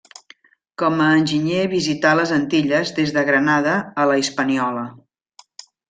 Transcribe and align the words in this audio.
Com 0.81 1.03
a 1.07 1.09
enginyer 1.17 1.67
visità 1.75 2.15
les 2.21 2.33
Antilles 2.39 2.95
des 3.01 3.15
de 3.19 3.27
Grenada 3.31 3.79
a 4.05 4.11
la 4.15 4.21
Hispaniola. 4.25 4.89